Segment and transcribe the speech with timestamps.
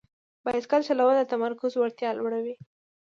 [0.43, 2.55] بایسکل چلول د تمرکز وړتیا لوړوي.